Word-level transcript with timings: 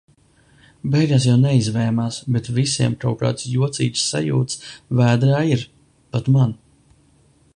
Beigās 0.93 1.27
jau 1.27 1.33
neizvēmās, 1.41 2.17
bet 2.37 2.49
visiem 2.55 2.95
kaut 3.03 3.19
kādas 3.21 3.45
jocīgas 3.57 4.07
sajutas 4.13 4.59
vēderā 5.01 5.43
ir, 5.57 5.69
pat 6.17 6.33
man. 6.39 6.57